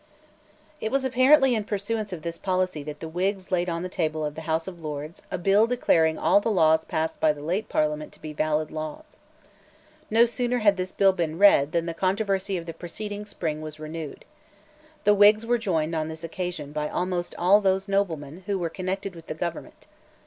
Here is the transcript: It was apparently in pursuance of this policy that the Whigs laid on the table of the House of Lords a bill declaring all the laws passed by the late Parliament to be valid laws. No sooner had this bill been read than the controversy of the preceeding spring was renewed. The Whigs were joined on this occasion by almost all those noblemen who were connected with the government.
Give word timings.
It 0.79 0.89
was 0.91 1.03
apparently 1.05 1.53
in 1.53 1.63
pursuance 1.63 2.11
of 2.11 2.23
this 2.23 2.39
policy 2.39 2.81
that 2.81 3.01
the 3.01 3.07
Whigs 3.07 3.51
laid 3.51 3.69
on 3.69 3.83
the 3.83 3.87
table 3.87 4.25
of 4.25 4.33
the 4.33 4.49
House 4.49 4.67
of 4.67 4.81
Lords 4.81 5.21
a 5.29 5.37
bill 5.37 5.67
declaring 5.67 6.17
all 6.17 6.41
the 6.41 6.49
laws 6.49 6.83
passed 6.83 7.19
by 7.19 7.31
the 7.31 7.43
late 7.43 7.69
Parliament 7.69 8.11
to 8.13 8.19
be 8.19 8.33
valid 8.33 8.71
laws. 8.71 9.17
No 10.09 10.25
sooner 10.25 10.57
had 10.57 10.75
this 10.75 10.91
bill 10.91 11.13
been 11.13 11.37
read 11.37 11.71
than 11.71 11.85
the 11.85 11.93
controversy 11.93 12.57
of 12.57 12.65
the 12.65 12.73
preceeding 12.73 13.27
spring 13.27 13.61
was 13.61 13.79
renewed. 13.79 14.25
The 15.03 15.13
Whigs 15.13 15.45
were 15.45 15.59
joined 15.59 15.93
on 15.93 16.07
this 16.07 16.23
occasion 16.23 16.71
by 16.71 16.89
almost 16.89 17.35
all 17.35 17.61
those 17.61 17.87
noblemen 17.87 18.41
who 18.47 18.57
were 18.57 18.69
connected 18.71 19.13
with 19.13 19.27
the 19.27 19.35
government. 19.35 19.85